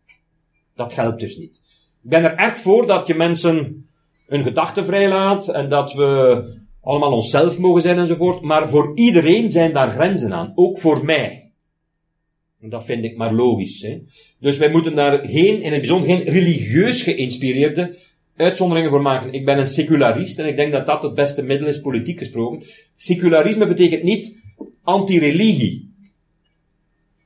Dat 0.75 0.93
geldt 0.93 1.19
dus 1.19 1.37
niet. 1.37 1.61
Ik 2.03 2.09
ben 2.09 2.23
er 2.23 2.35
erg 2.35 2.57
voor 2.57 2.87
dat 2.87 3.07
je 3.07 3.13
mensen 3.13 3.85
hun 4.27 4.43
gedachten 4.43 4.85
vrijlaat 4.85 5.47
en 5.47 5.69
dat 5.69 5.93
we 5.93 6.43
allemaal 6.81 7.11
onszelf 7.11 7.57
mogen 7.57 7.81
zijn 7.81 7.97
enzovoort, 7.97 8.41
maar 8.41 8.69
voor 8.69 8.91
iedereen 8.95 9.51
zijn 9.51 9.73
daar 9.73 9.91
grenzen 9.91 10.33
aan, 10.33 10.51
ook 10.55 10.79
voor 10.79 11.05
mij. 11.05 11.51
Dat 12.59 12.85
vind 12.85 13.03
ik 13.03 13.17
maar 13.17 13.33
logisch. 13.33 13.81
Hè? 13.81 14.01
Dus 14.39 14.57
wij 14.57 14.71
moeten 14.71 14.95
daar 14.95 15.27
geen, 15.27 15.61
in 15.61 15.71
het 15.71 15.81
bijzonder 15.81 16.09
geen 16.09 16.23
religieus 16.23 17.03
geïnspireerde 17.03 17.97
uitzonderingen 18.35 18.89
voor 18.89 19.01
maken. 19.01 19.33
Ik 19.33 19.45
ben 19.45 19.57
een 19.57 19.67
secularist 19.67 20.39
en 20.39 20.47
ik 20.47 20.55
denk 20.55 20.71
dat 20.71 20.85
dat 20.85 21.03
het 21.03 21.13
beste 21.13 21.43
middel 21.43 21.67
is, 21.67 21.81
politiek 21.81 22.17
gesproken. 22.17 22.63
Secularisme 22.95 23.67
betekent 23.67 24.03
niet 24.03 24.41
anti-religie. 24.83 25.93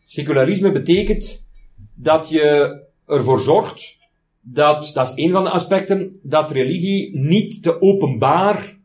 Secularisme 0.07 0.71
betekent 0.71 1.47
dat 1.95 2.29
je 2.29 2.79
ervoor 3.07 3.39
zorgt 3.39 3.97
dat, 4.41 4.91
dat 4.93 5.07
is 5.07 5.25
een 5.25 5.31
van 5.31 5.43
de 5.43 5.49
aspecten, 5.49 6.19
dat 6.23 6.51
religie 6.51 7.17
niet 7.17 7.63
te 7.63 7.81
openbaar 7.81 8.77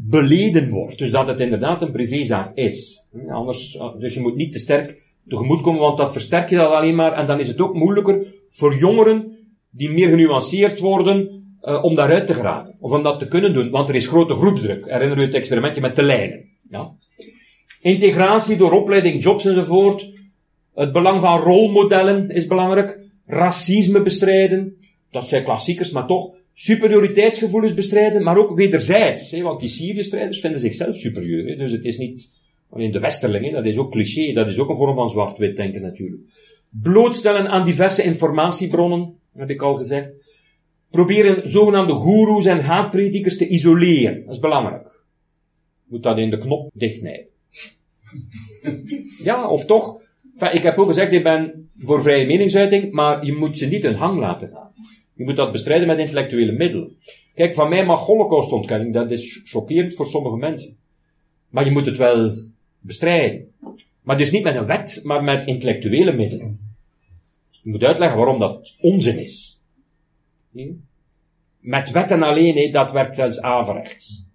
beleden 0.00 0.70
wordt. 0.70 0.98
Dus 0.98 1.10
dat 1.10 1.26
het 1.26 1.40
inderdaad 1.40 1.82
een 1.82 1.92
privézaak 1.92 2.56
is. 2.56 3.04
Anders, 3.28 3.78
dus 3.98 4.14
je 4.14 4.20
moet 4.20 4.36
niet 4.36 4.52
te 4.52 4.58
sterk 4.58 5.02
tegemoet 5.28 5.60
komen, 5.60 5.80
want 5.80 5.96
dat 5.96 6.12
versterk 6.12 6.50
je 6.50 6.56
dat 6.56 6.72
alleen 6.72 6.94
maar. 6.94 7.12
En 7.12 7.26
dan 7.26 7.40
is 7.40 7.48
het 7.48 7.60
ook 7.60 7.74
moeilijker 7.74 8.26
voor 8.50 8.76
jongeren 8.76 9.36
die 9.70 9.90
meer 9.90 10.08
genuanceerd 10.08 10.78
worden, 10.78 11.38
uh, 11.62 11.84
om 11.84 11.94
daaruit 11.94 12.26
te 12.26 12.34
geraken. 12.34 12.76
Of 12.80 12.92
om 12.92 13.02
dat 13.02 13.18
te 13.18 13.28
kunnen 13.28 13.52
doen, 13.52 13.70
want 13.70 13.88
er 13.88 13.94
is 13.94 14.06
grote 14.06 14.34
groepsdruk. 14.34 14.86
Herinner 14.86 15.18
u 15.18 15.20
het 15.20 15.34
experimentje 15.34 15.80
met 15.80 15.96
de 15.96 16.02
lijnen. 16.02 16.44
Ja? 16.70 16.92
Integratie 17.80 18.56
door 18.56 18.72
opleiding, 18.72 19.22
jobs 19.22 19.44
enzovoort. 19.44 20.08
Het 20.74 20.92
belang 20.92 21.20
van 21.20 21.40
rolmodellen 21.40 22.30
is 22.30 22.46
belangrijk. 22.46 22.98
Racisme 23.26 24.02
bestrijden. 24.02 24.76
Dat 25.10 25.26
zijn 25.26 25.44
klassiekers, 25.44 25.90
maar 25.90 26.06
toch. 26.06 26.30
Superioriteitsgevoelens 26.60 27.74
bestrijden, 27.74 28.22
maar 28.22 28.38
ook 28.38 28.56
wederzijds. 28.56 29.30
Hè, 29.30 29.42
want 29.42 29.60
die 29.60 29.68
Syrië-strijders 29.68 30.40
vinden 30.40 30.60
zichzelf 30.60 30.96
superieur. 30.96 31.58
Dus 31.58 31.72
het 31.72 31.84
is 31.84 31.98
niet 31.98 32.30
alleen 32.70 32.90
de 32.90 32.98
westerlingen, 32.98 33.52
dat 33.52 33.64
is 33.64 33.76
ook 33.76 33.90
cliché. 33.90 34.32
Dat 34.32 34.48
is 34.48 34.58
ook 34.58 34.68
een 34.68 34.76
vorm 34.76 34.94
van 34.94 35.08
zwart-wit 35.08 35.56
denken 35.56 35.82
natuurlijk. 35.82 36.22
Blootstellen 36.68 37.48
aan 37.48 37.64
diverse 37.64 38.02
informatiebronnen, 38.02 39.14
heb 39.34 39.50
ik 39.50 39.62
al 39.62 39.74
gezegd. 39.74 40.10
Proberen 40.90 41.48
zogenaamde 41.48 41.92
goeroes 41.92 42.46
en 42.46 42.60
haatpredikers 42.60 43.36
te 43.36 43.48
isoleren. 43.48 44.24
Dat 44.24 44.34
is 44.34 44.40
belangrijk. 44.40 45.02
Moet 45.84 46.02
dat 46.02 46.18
in 46.18 46.30
de 46.30 46.38
knop 46.38 46.70
dichtnijden. 46.74 47.26
Ja, 49.22 49.48
of 49.48 49.64
toch? 49.64 50.00
ik 50.52 50.62
heb 50.62 50.78
ook 50.78 50.86
gezegd, 50.86 51.12
ik 51.12 51.22
ben 51.22 51.70
voor 51.78 52.02
vrije 52.02 52.26
meningsuiting, 52.26 52.92
maar 52.92 53.24
je 53.24 53.32
moet 53.32 53.58
ze 53.58 53.66
niet 53.66 53.82
hun 53.82 53.94
hang 53.94 54.18
laten 54.18 54.48
gaan. 54.48 54.68
Je 55.18 55.24
moet 55.24 55.36
dat 55.36 55.52
bestrijden 55.52 55.86
met 55.86 55.98
intellectuele 55.98 56.52
middelen. 56.52 56.96
Kijk, 57.34 57.54
van 57.54 57.68
mij 57.68 57.84
mag 57.84 58.06
holocaustontkenning, 58.06 58.92
dat 58.92 59.10
is 59.10 59.40
chockerend 59.44 59.94
voor 59.94 60.06
sommige 60.06 60.36
mensen. 60.36 60.76
Maar 61.48 61.64
je 61.64 61.70
moet 61.70 61.86
het 61.86 61.96
wel 61.96 62.34
bestrijden. 62.80 63.52
Maar 64.02 64.16
dus 64.16 64.30
niet 64.30 64.42
met 64.42 64.54
een 64.54 64.66
wet, 64.66 65.00
maar 65.04 65.24
met 65.24 65.46
intellectuele 65.46 66.12
middelen. 66.12 66.58
Je 67.50 67.70
moet 67.70 67.84
uitleggen 67.84 68.18
waarom 68.18 68.38
dat 68.38 68.74
onzin 68.80 69.18
is. 69.18 69.60
Met 71.60 71.90
wetten 71.90 72.22
alleen, 72.22 72.72
dat 72.72 72.92
werkt 72.92 73.14
zelfs 73.14 73.40
averechts. 73.40 74.28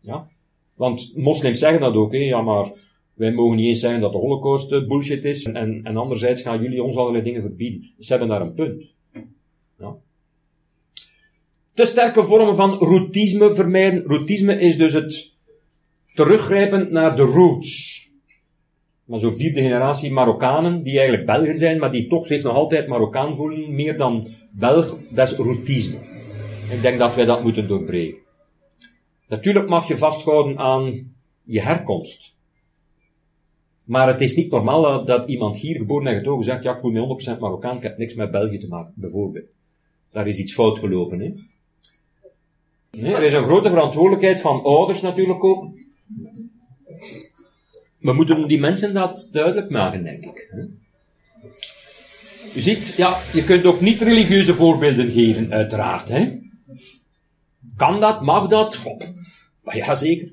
Ja? 0.00 0.28
Want 0.74 1.16
moslims 1.16 1.58
zeggen 1.58 1.80
dat 1.80 1.94
ook, 1.94 2.12
hè? 2.12 2.18
ja 2.18 2.42
maar 2.42 2.72
wij 3.14 3.32
mogen 3.32 3.56
niet 3.56 3.66
eens 3.66 3.80
zeggen 3.80 4.00
dat 4.00 4.12
de 4.12 4.18
holocaust 4.18 4.72
eh, 4.72 4.86
bullshit 4.86 5.24
is, 5.24 5.44
en, 5.44 5.84
en 5.84 5.96
anderzijds 5.96 6.42
gaan 6.42 6.62
jullie 6.62 6.82
ons 6.82 6.96
allerlei 6.96 7.24
dingen 7.24 7.40
verbieden. 7.40 7.90
Ze 7.98 8.10
hebben 8.10 8.28
daar 8.28 8.40
een 8.40 8.54
punt. 8.54 8.92
Ja. 9.82 9.96
Te 11.74 11.84
sterke 11.84 12.24
vormen 12.24 12.56
van 12.56 12.78
routisme 12.78 13.54
vermijden. 13.54 14.04
Routisme 14.06 14.60
is 14.60 14.76
dus 14.76 14.92
het 14.92 15.32
teruggrijpen 16.14 16.92
naar 16.92 17.16
de 17.16 17.22
roots. 17.22 18.00
Maar 19.04 19.20
zo'n 19.20 19.36
vierde 19.36 19.60
generatie 19.60 20.12
Marokkanen, 20.12 20.82
die 20.82 20.98
eigenlijk 20.98 21.26
Belgen 21.26 21.56
zijn, 21.56 21.78
maar 21.78 21.90
die 21.90 22.08
toch 22.08 22.26
zich 22.26 22.42
nog 22.42 22.54
altijd 22.54 22.88
Marokkaan 22.88 23.36
voelen, 23.36 23.74
meer 23.74 23.96
dan 23.96 24.28
Belg, 24.50 24.96
dat 25.10 25.30
is 25.30 25.36
routisme. 25.36 25.98
Ik 26.70 26.82
denk 26.82 26.98
dat 26.98 27.14
wij 27.14 27.24
dat 27.24 27.42
moeten 27.42 27.68
doorbreken. 27.68 28.18
Natuurlijk 29.28 29.68
mag 29.68 29.88
je 29.88 29.98
vasthouden 29.98 30.58
aan 30.58 31.14
je 31.42 31.60
herkomst. 31.60 32.34
Maar 33.84 34.08
het 34.08 34.20
is 34.20 34.36
niet 34.36 34.50
normaal 34.50 35.04
dat 35.04 35.28
iemand 35.28 35.56
hier 35.56 35.76
geboren 35.76 36.06
en 36.06 36.18
getogen 36.18 36.44
zegt, 36.44 36.62
ja, 36.62 36.72
ik 36.72 36.78
voel 36.78 36.90
me 36.90 37.34
100% 37.36 37.38
Marokkaan, 37.38 37.76
ik 37.76 37.82
heb 37.82 37.98
niks 37.98 38.14
met 38.14 38.30
België 38.30 38.58
te 38.58 38.68
maken, 38.68 38.92
bijvoorbeeld. 38.96 39.50
Daar 40.12 40.28
is 40.28 40.38
iets 40.38 40.54
fout 40.54 40.78
gelopen, 40.78 41.20
hè. 41.20 41.32
Er 43.14 43.22
is 43.22 43.32
een 43.32 43.44
grote 43.44 43.68
verantwoordelijkheid 43.68 44.40
van 44.40 44.62
ouders 44.62 45.00
natuurlijk 45.00 45.44
ook. 45.44 45.74
We 47.98 48.12
moeten 48.12 48.48
die 48.48 48.60
mensen 48.60 48.94
dat 48.94 49.28
duidelijk 49.32 49.70
maken, 49.70 50.04
denk 50.04 50.24
ik. 50.24 50.54
U 52.56 52.60
ziet, 52.60 52.94
ja, 52.96 53.18
je 53.32 53.44
kunt 53.44 53.64
ook 53.64 53.80
niet 53.80 54.00
religieuze 54.00 54.54
voorbeelden 54.54 55.10
geven, 55.10 55.52
uiteraard, 55.52 56.08
hè. 56.08 56.40
Kan 57.76 58.00
dat? 58.00 58.22
Mag 58.22 58.48
dat? 58.48 58.78
Ja, 59.62 59.94
zeker. 59.94 60.32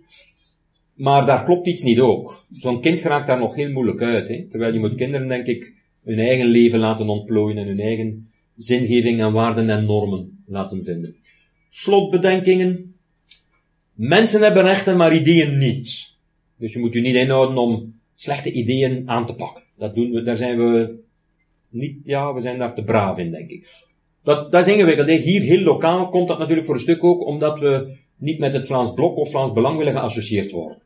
Maar 0.96 1.26
daar 1.26 1.44
klopt 1.44 1.68
iets 1.68 1.82
niet 1.82 2.00
ook. 2.00 2.46
Zo'n 2.52 2.82
kind 2.82 3.00
geraakt 3.00 3.28
daar 3.28 3.40
nog 3.40 3.56
heel 3.56 3.72
moeilijk 3.72 4.02
uit. 4.02 4.28
Hè? 4.28 4.48
Terwijl 4.50 4.74
je 4.74 4.80
moet 4.80 4.96
kinderen, 4.96 5.28
denk 5.28 5.46
ik, 5.46 5.74
hun 6.04 6.20
eigen 6.20 6.48
leven 6.48 6.80
laten 6.80 7.10
ontplooien 7.10 7.58
en 7.58 7.68
hun 7.68 7.80
eigen 7.80 8.29
zingeving 8.60 9.22
en 9.22 9.34
waarden 9.34 9.70
en 9.70 9.86
normen 9.86 10.44
laten 10.46 10.84
vinden. 10.84 11.16
Slotbedenkingen. 11.70 12.96
Mensen 13.94 14.42
hebben 14.42 14.63
rechten, 14.63 14.98
maar 14.98 15.16
ideeën 15.16 15.58
niet. 15.58 16.16
Dus 16.58 16.74
je 16.74 16.80
moet 16.80 16.94
je 16.94 17.01
niet 17.01 17.16
inhouden 17.16 17.58
om 17.58 18.00
slechte 18.16 18.51
ideeën 18.51 19.10
aan 19.10 19.25
te 19.25 19.36
pakken. 19.36 19.63
Dat 19.78 19.96
doen 19.96 20.12
we, 20.12 20.24
daar 20.24 20.38
zijn 20.38 20.58
we 20.58 21.00
niet, 21.70 21.98
ja, 22.04 22.34
we 22.34 22.42
zijn 22.42 22.58
daar 22.58 22.75
te 22.75 22.84
braaf 22.84 23.18
in, 23.18 23.32
denk 23.32 23.50
ik. 23.50 23.68
Dat, 24.24 24.51
dat 24.51 24.68
is 24.68 24.74
ingewikkeld. 24.74 25.10
Hier 25.10 25.42
heel 25.42 25.63
lokaal 25.63 26.10
komt 26.10 26.28
dat 26.28 26.39
natuurlijk 26.39 26.66
voor 26.66 26.75
een 26.75 26.82
stuk 26.82 27.04
ook 27.04 27.25
omdat 27.25 27.60
we 27.60 27.98
niet 28.18 28.39
met 28.39 28.54
het 28.54 28.68
Vlaams 28.68 28.94
Blok 28.94 29.16
of 29.16 29.30
Vlaams 29.30 29.54
Belang 29.54 29.78
willen 29.78 29.94
geassocieerd 29.94 30.51
worden. 30.51 30.82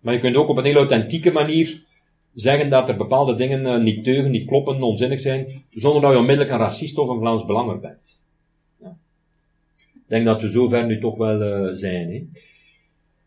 Maar 0.00 0.14
je 0.14 0.20
kunt 0.20 0.36
ook 0.36 0.48
op 0.48 0.56
een 0.56 0.64
heel 0.64 0.74
authentieke 0.74 1.32
manier 1.32 1.84
zeggen 2.34 2.70
dat 2.70 2.88
er 2.88 2.96
bepaalde 2.96 3.34
dingen 3.34 3.66
uh, 3.66 3.82
niet 3.84 4.04
deugen, 4.04 4.30
niet 4.30 4.46
kloppen, 4.46 4.82
onzinnig 4.82 5.20
zijn, 5.20 5.64
zonder 5.70 6.02
dat 6.02 6.10
je 6.12 6.18
onmiddellijk 6.18 6.50
een 6.50 6.58
racist 6.58 6.98
of 6.98 7.08
een 7.08 7.18
Vlaams 7.18 7.46
Belanger 7.46 7.80
bent. 7.80 8.20
Ja. 8.80 8.96
Ik 9.94 10.02
denk 10.06 10.24
dat 10.24 10.40
we 10.40 10.48
zover 10.48 10.86
nu 10.86 11.00
toch 11.00 11.16
wel 11.16 11.42
uh, 11.42 11.74
zijn. 11.74 12.10
Hè. 12.10 12.24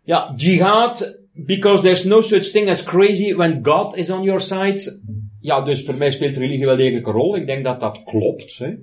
Ja, 0.04 0.34
jihad, 0.38 1.20
because 1.34 1.82
there's 1.82 2.04
no 2.04 2.22
such 2.22 2.52
thing 2.52 2.70
as 2.70 2.84
crazy 2.84 3.34
when 3.36 3.60
God 3.66 3.96
is 3.96 4.10
on 4.10 4.24
your 4.24 4.42
side. 4.42 5.00
Ja, 5.42 5.62
dus 5.62 5.84
voor 5.84 5.96
mij 5.96 6.12
speelt 6.12 6.36
religie 6.36 6.66
wel 6.66 6.76
degelijk 6.76 7.08
een 7.08 7.14
rol. 7.14 7.36
Ik 7.36 7.46
denk 7.46 7.64
dat 7.64 7.80
dat 7.80 8.04
klopt. 8.04 8.58
Hè. 8.58 8.74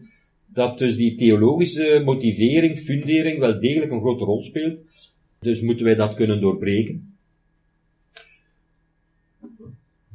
Dat 0.46 0.78
dus 0.78 0.96
die 0.96 1.14
theologische 1.14 2.02
motivering, 2.04 2.78
fundering 2.78 3.38
wel 3.38 3.60
degelijk 3.60 3.90
een 3.90 4.00
grote 4.00 4.24
rol 4.24 4.42
speelt. 4.42 4.84
Dus 5.40 5.60
moeten 5.60 5.84
wij 5.84 5.94
dat 5.94 6.14
kunnen 6.14 6.40
doorbreken. 6.40 7.09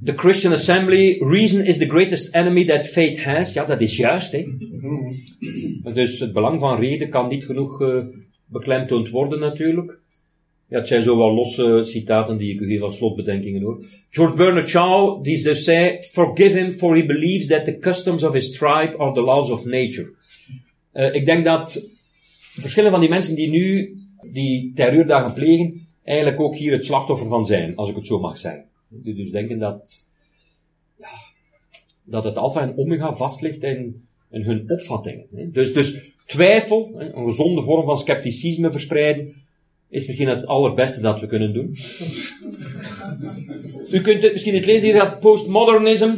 The 0.03 0.13
Christian 0.13 0.53
Assembly, 0.53 1.17
reason 1.21 1.65
is 1.65 1.77
the 1.77 1.85
greatest 1.85 2.35
enemy 2.35 2.65
that 2.65 2.87
faith 2.87 3.23
has. 3.23 3.53
Ja, 3.53 3.65
dat 3.65 3.81
is 3.81 3.97
juist, 3.97 4.31
hè. 4.31 4.43
Dus 5.93 6.19
het 6.19 6.33
belang 6.33 6.59
van 6.59 6.79
reden 6.79 7.09
kan 7.09 7.27
niet 7.27 7.45
genoeg 7.45 7.81
uh, 7.81 8.03
beklemtoond 8.45 9.09
worden, 9.09 9.39
natuurlijk. 9.39 9.99
Ja, 10.67 10.77
het 10.77 10.87
zijn 10.87 11.01
zo 11.01 11.17
wel 11.17 11.33
losse 11.33 11.81
citaten 11.83 12.37
die 12.37 12.53
ik 12.53 12.59
u 12.59 12.67
geef 12.67 12.81
als 12.81 12.95
slotbedenkingen 12.95 13.61
hoor. 13.61 13.85
George 14.09 14.35
Bernard 14.35 14.69
Shaw, 14.69 15.23
die 15.23 15.43
dus 15.43 15.63
zei, 15.63 15.97
forgive 16.11 16.57
him 16.57 16.71
for 16.71 16.95
he 16.95 17.05
believes 17.05 17.47
that 17.47 17.65
the 17.65 17.77
customs 17.77 18.23
of 18.23 18.33
his 18.33 18.51
tribe 18.51 18.97
are 18.97 19.13
the 19.13 19.21
laws 19.21 19.49
of 19.49 19.65
nature. 19.65 20.13
Uh, 20.93 21.13
ik 21.13 21.25
denk 21.25 21.45
dat 21.45 21.83
verschillende 22.53 22.91
van 22.91 22.99
die 22.99 23.09
mensen 23.09 23.35
die 23.35 23.49
nu 23.49 23.97
die 24.31 24.71
terreurdagen 24.75 25.33
plegen, 25.33 25.87
eigenlijk 26.03 26.39
ook 26.39 26.55
hier 26.55 26.71
het 26.71 26.85
slachtoffer 26.85 27.27
van 27.27 27.45
zijn, 27.45 27.75
als 27.75 27.89
ik 27.89 27.95
het 27.95 28.07
zo 28.07 28.19
mag 28.19 28.37
zeggen. 28.37 28.65
Dus 29.03 29.31
denken 29.31 29.59
dat, 29.59 30.05
ja, 30.99 31.09
dat 32.03 32.23
het 32.23 32.37
alfa 32.37 32.61
en 32.61 32.77
omega 32.77 33.15
vast 33.15 33.41
ligt 33.41 33.63
in, 33.63 34.03
hun 34.29 34.71
opvattingen. 34.71 35.27
Dus, 35.51 35.73
dus 35.73 36.01
twijfel, 36.25 36.91
een 36.97 37.25
gezonde 37.25 37.61
vorm 37.61 37.85
van 37.85 37.97
scepticisme 37.97 38.71
verspreiden, 38.71 39.33
is 39.89 40.07
misschien 40.07 40.27
het 40.27 40.45
allerbeste 40.45 41.01
dat 41.01 41.19
we 41.19 41.27
kunnen 41.27 41.53
doen. 41.53 41.75
U 43.91 44.01
kunt 44.01 44.21
het 44.21 44.31
misschien 44.31 44.53
niet 44.53 44.65
lezen 44.65 44.91
hier, 44.91 45.17
postmodernism. 45.17 46.13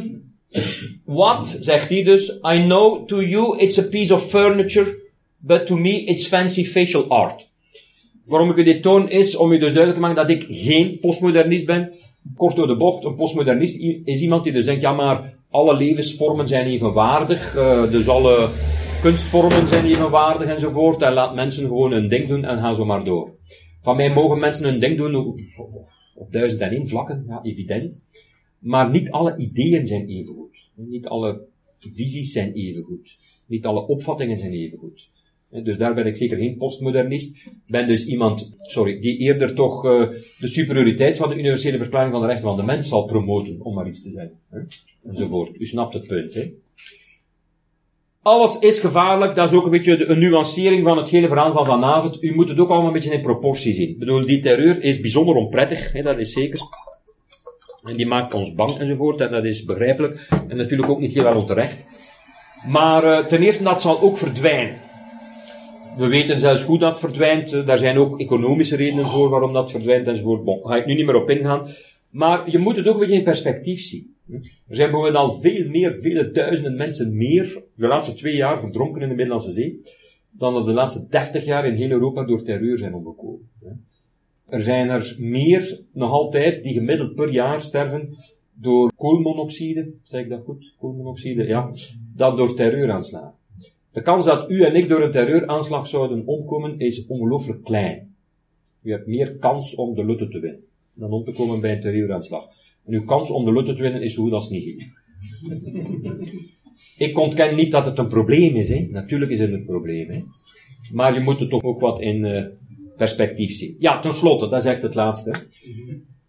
What, 1.04 1.58
zegt 1.60 1.88
hij 1.88 2.04
dus, 2.04 2.28
I 2.28 2.62
know 2.64 3.06
to 3.06 3.22
you 3.22 3.58
it's 3.58 3.78
a 3.78 3.82
piece 3.82 4.14
of 4.14 4.28
furniture, 4.28 5.02
but 5.36 5.66
to 5.66 5.76
me 5.76 6.04
it's 6.04 6.26
fancy 6.26 6.64
facial 6.64 7.08
art. 7.08 7.48
Waarom 8.24 8.50
ik 8.50 8.56
u 8.56 8.62
dit 8.62 8.82
toon 8.82 9.10
is 9.10 9.36
om 9.36 9.52
u 9.52 9.58
dus 9.58 9.72
duidelijk 9.72 9.94
te 9.94 10.00
maken 10.00 10.16
dat 10.16 10.30
ik 10.30 10.46
geen 10.48 10.98
postmodernist 10.98 11.66
ben, 11.66 11.92
kort 12.36 12.56
door 12.56 12.66
de 12.66 12.76
bocht, 12.76 13.04
een 13.04 13.14
postmodernist 13.14 13.80
is 14.04 14.20
iemand 14.20 14.44
die 14.44 14.52
dus 14.52 14.64
denkt, 14.64 14.80
ja 14.80 14.92
maar 14.92 15.34
alle 15.50 15.76
levensvormen 15.76 16.46
zijn 16.46 16.66
evenwaardig, 16.66 17.56
uh, 17.56 17.90
dus 17.90 18.08
alle 18.08 18.48
kunstvormen 19.02 19.68
zijn 19.68 19.84
evenwaardig 19.84 20.48
enzovoort, 20.48 21.02
en 21.02 21.12
laat 21.12 21.34
mensen 21.34 21.66
gewoon 21.66 21.92
hun 21.92 22.08
ding 22.08 22.28
doen 22.28 22.44
en 22.44 22.58
gaan 22.58 22.76
zo 22.76 22.84
maar 22.84 23.04
door. 23.04 23.36
Van 23.80 23.96
mij 23.96 24.12
mogen 24.12 24.38
mensen 24.38 24.64
hun 24.64 24.80
ding 24.80 24.96
doen 24.96 25.14
op 26.14 26.32
duizend 26.32 26.60
en 26.60 26.70
één 26.70 26.88
vlakken, 26.88 27.24
ja, 27.28 27.40
evident. 27.42 28.04
Maar 28.58 28.90
niet 28.90 29.10
alle 29.10 29.36
ideeën 29.36 29.86
zijn 29.86 30.06
even 30.06 30.34
goed. 30.34 30.70
Niet 30.74 31.06
alle 31.06 31.40
visies 31.78 32.32
zijn 32.32 32.52
even 32.52 32.82
goed. 32.82 33.16
Niet 33.46 33.66
alle 33.66 33.86
opvattingen 33.86 34.36
zijn 34.36 34.52
even 34.52 34.78
goed. 34.78 35.08
Dus 35.50 35.76
daar 35.76 35.94
ben 35.94 36.06
ik 36.06 36.16
zeker 36.16 36.36
geen 36.36 36.56
postmodernist. 36.56 37.36
Ik 37.36 37.52
ben 37.66 37.86
dus 37.86 38.06
iemand, 38.06 38.50
sorry, 38.62 39.00
die 39.00 39.18
eerder 39.18 39.54
toch 39.54 39.84
uh, 39.84 40.08
de 40.38 40.48
superioriteit 40.48 41.16
van 41.16 41.28
de 41.28 41.38
universele 41.38 41.78
verklaring 41.78 42.12
van 42.12 42.20
de 42.20 42.26
rechten 42.26 42.46
van 42.48 42.56
de 42.56 42.62
mens 42.62 42.88
zal 42.88 43.04
promoten, 43.04 43.60
om 43.60 43.74
maar 43.74 43.86
iets 43.86 44.02
te 44.02 44.10
zeggen. 44.10 44.38
Enzovoort. 45.08 45.50
U 45.60 45.66
snapt 45.66 45.94
het 45.94 46.06
punt, 46.06 46.34
hè? 46.34 46.52
Alles 48.22 48.58
is 48.58 48.78
gevaarlijk, 48.78 49.34
dat 49.34 49.50
is 49.50 49.56
ook 49.56 49.64
een 49.64 49.70
beetje 49.70 50.06
een 50.06 50.18
nuancering 50.18 50.84
van 50.84 50.96
het 50.96 51.08
hele 51.08 51.26
verhaal 51.26 51.52
van 51.52 51.66
vanavond. 51.66 52.22
U 52.22 52.34
moet 52.34 52.48
het 52.48 52.58
ook 52.58 52.68
allemaal 52.68 52.86
een 52.86 52.92
beetje 52.92 53.12
in 53.12 53.20
proportie 53.20 53.74
zien. 53.74 53.88
Ik 53.88 53.98
bedoel, 53.98 54.26
die 54.26 54.40
terreur 54.40 54.82
is 54.82 55.00
bijzonder 55.00 55.34
onprettig, 55.34 55.92
hè, 55.92 56.02
dat 56.02 56.18
is 56.18 56.32
zeker. 56.32 56.60
En 57.84 57.96
die 57.96 58.06
maakt 58.06 58.34
ons 58.34 58.54
bang 58.54 58.78
enzovoort, 58.78 59.20
en 59.20 59.30
dat 59.30 59.44
is 59.44 59.64
begrijpelijk. 59.64 60.28
En 60.48 60.56
natuurlijk 60.56 60.90
ook 60.90 61.00
niet 61.00 61.14
heel 61.14 61.22
wel 61.22 61.36
onterecht. 61.36 61.86
Maar 62.66 63.04
uh, 63.04 63.18
ten 63.18 63.42
eerste, 63.42 63.64
dat 63.64 63.82
zal 63.82 64.00
ook 64.00 64.18
verdwijnen. 64.18 64.86
We 65.98 66.06
weten 66.06 66.40
zelfs 66.40 66.64
hoe 66.64 66.78
dat 66.78 66.98
verdwijnt. 66.98 67.66
Daar 67.66 67.78
zijn 67.78 67.98
ook 67.98 68.20
economische 68.20 68.76
redenen 68.76 69.06
voor 69.06 69.28
waarom 69.28 69.52
dat 69.52 69.70
verdwijnt 69.70 70.06
enzovoort. 70.06 70.44
Bon, 70.44 70.66
ga 70.66 70.76
ik 70.76 70.86
nu 70.86 70.94
niet 70.94 71.06
meer 71.06 71.22
op 71.22 71.30
ingaan. 71.30 71.68
Maar 72.10 72.50
je 72.50 72.58
moet 72.58 72.76
het 72.76 72.88
ook 72.88 73.02
een 73.02 73.10
in 73.10 73.22
perspectief 73.22 73.80
zien. 73.80 74.14
Er 74.68 74.76
zijn 74.76 74.90
bijvoorbeeld 74.90 75.16
al 75.16 75.40
veel 75.40 75.68
meer, 75.68 75.98
vele 76.00 76.30
duizenden 76.30 76.76
mensen 76.76 77.16
meer, 77.16 77.62
de 77.74 77.86
laatste 77.86 78.14
twee 78.14 78.36
jaar 78.36 78.60
verdronken 78.60 79.02
in 79.02 79.08
de 79.08 79.14
Middellandse 79.14 79.50
Zee, 79.50 79.82
dan 80.30 80.56
er 80.56 80.64
de 80.64 80.72
laatste 80.72 81.06
dertig 81.10 81.44
jaar 81.44 81.66
in 81.66 81.74
heel 81.74 81.90
Europa 81.90 82.24
door 82.24 82.42
terreur 82.42 82.78
zijn 82.78 82.94
omgekomen. 82.94 83.48
Er 84.48 84.62
zijn 84.62 84.88
er 84.88 85.16
meer, 85.18 85.80
nog 85.92 86.10
altijd, 86.10 86.62
die 86.62 86.72
gemiddeld 86.72 87.14
per 87.14 87.30
jaar 87.30 87.62
sterven 87.62 88.16
door 88.52 88.92
koolmonoxide, 88.96 89.90
zeg 90.02 90.22
ik 90.22 90.28
dat 90.28 90.44
goed? 90.44 90.74
Koolmonoxide, 90.78 91.46
ja, 91.46 91.70
dan 92.14 92.36
door 92.36 92.54
terreuraanslagen. 92.54 93.37
De 93.98 94.04
kans 94.04 94.24
dat 94.24 94.50
u 94.50 94.64
en 94.64 94.74
ik 94.74 94.88
door 94.88 95.02
een 95.02 95.10
terreuraanslag 95.10 95.86
zouden 95.86 96.26
omkomen 96.26 96.78
is 96.78 97.06
ongelooflijk 97.06 97.64
klein. 97.64 98.14
U 98.82 98.90
hebt 98.90 99.06
meer 99.06 99.36
kans 99.36 99.74
om 99.74 99.94
de 99.94 100.04
lutte 100.04 100.28
te 100.28 100.40
winnen 100.40 100.64
dan 100.94 101.10
om 101.10 101.24
te 101.24 101.32
komen 101.32 101.60
bij 101.60 101.72
een 101.72 101.80
terreuraanslag. 101.80 102.44
En 102.86 102.92
uw 102.92 103.04
kans 103.04 103.30
om 103.30 103.44
de 103.44 103.52
lutte 103.52 103.74
te 103.74 103.82
winnen 103.82 104.02
is 104.02 104.14
zo 104.14 104.22
goed 104.22 104.32
als 104.32 104.50
niet. 104.50 104.84
ik 106.98 107.18
ontken 107.18 107.56
niet 107.56 107.70
dat 107.70 107.86
het 107.86 107.98
een 107.98 108.08
probleem 108.08 108.56
is. 108.56 108.68
Hè. 108.68 108.86
Natuurlijk 108.90 109.30
is 109.30 109.40
het 109.40 109.52
een 109.52 109.64
probleem. 109.64 110.10
Hè. 110.10 110.22
Maar 110.92 111.14
je 111.14 111.20
moet 111.20 111.40
het 111.40 111.50
toch 111.50 111.62
ook 111.62 111.80
wat 111.80 112.00
in 112.00 112.16
uh, 112.16 112.42
perspectief 112.96 113.56
zien. 113.56 113.76
Ja, 113.78 114.00
tenslotte, 114.00 114.48
dat 114.48 114.64
is 114.64 114.70
echt 114.70 114.82
het 114.82 114.94
laatste. 114.94 115.34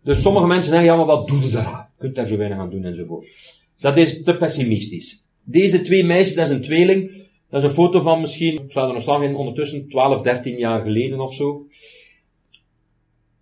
Dus 0.03 0.21
sommige 0.21 0.47
mensen 0.47 0.71
zeggen, 0.71 0.89
ja, 0.89 0.95
maar 0.95 1.05
wat 1.05 1.27
doe 1.27 1.41
je 1.41 1.49
daar? 1.49 1.89
Je 1.95 2.01
kunt 2.01 2.15
daar 2.15 2.27
zo 2.27 2.37
weinig 2.37 2.57
aan 2.57 2.69
doen 2.69 2.85
enzovoort. 2.85 3.25
Dat 3.79 3.97
is 3.97 4.23
te 4.23 4.35
pessimistisch. 4.35 5.23
Deze 5.43 5.81
twee 5.81 6.03
meisjes, 6.03 6.35
dat 6.35 6.47
is 6.47 6.53
een 6.53 6.61
tweeling. 6.61 7.27
Dat 7.49 7.63
is 7.63 7.67
een 7.67 7.75
foto 7.75 8.01
van 8.01 8.21
misschien, 8.21 8.53
ik 8.53 8.71
sla 8.71 8.87
er 8.87 8.95
een 8.95 9.01
slag 9.01 9.21
in, 9.21 9.35
ondertussen 9.35 9.89
12, 9.89 10.21
13 10.21 10.57
jaar 10.57 10.81
geleden 10.81 11.19
of 11.19 11.33
zo. 11.33 11.65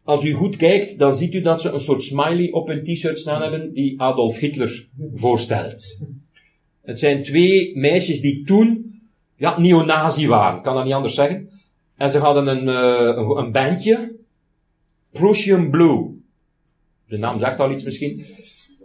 Als 0.03 0.23
u 0.23 0.33
goed 0.33 0.55
kijkt, 0.55 0.97
dan 0.97 1.15
ziet 1.15 1.33
u 1.33 1.41
dat 1.41 1.61
ze 1.61 1.71
een 1.71 1.79
soort 1.79 2.03
smiley 2.03 2.51
op 2.51 2.67
hun 2.67 2.83
t-shirt 2.83 3.19
staan 3.19 3.41
hebben 3.41 3.73
die 3.73 4.01
Adolf 4.01 4.39
Hitler 4.39 4.87
voorstelt. 5.13 5.99
Het 6.81 6.99
zijn 6.99 7.23
twee 7.23 7.77
meisjes 7.77 8.21
die 8.21 8.43
toen, 8.43 8.99
ja, 9.35 9.59
neonazi 9.59 10.27
waren, 10.27 10.61
kan 10.61 10.75
dat 10.75 10.85
niet 10.85 10.93
anders 10.93 11.15
zeggen. 11.15 11.49
En 11.95 12.09
ze 12.09 12.17
hadden 12.17 12.47
een, 12.47 12.67
uh, 12.67 13.37
een 13.37 13.51
bandje, 13.51 14.15
Prussian 15.11 15.69
Blue. 15.69 16.21
De 17.07 17.17
naam 17.17 17.39
zegt 17.39 17.59
al 17.59 17.71
iets 17.71 17.83
misschien. 17.83 18.25